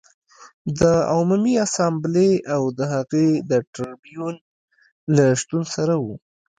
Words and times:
د 0.79 0.81
عمومي 1.13 1.53
اسامبلې 1.67 2.31
او 2.55 2.61
د 2.77 2.79
هغې 2.93 3.27
د 3.49 3.51
ټربیون 3.73 4.35
له 5.15 5.25
شتون 5.39 5.63
سره 5.75 5.95
و 6.03 6.05